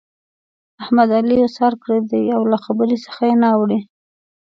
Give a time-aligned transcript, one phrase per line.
[0.81, 3.79] احمد؛ علي اوسار کړی دی او له خبرې څخه يې نه اوړي.